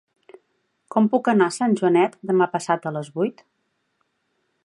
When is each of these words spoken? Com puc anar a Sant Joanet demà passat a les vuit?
Com 0.95 1.09
puc 1.15 1.29
anar 1.33 1.49
a 1.51 1.55
Sant 1.57 1.75
Joanet 1.81 2.17
demà 2.31 2.49
passat 2.57 2.87
a 2.87 2.95
les 2.99 3.13
vuit? 3.19 3.45